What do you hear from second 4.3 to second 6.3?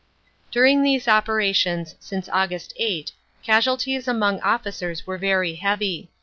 officers were very heavy.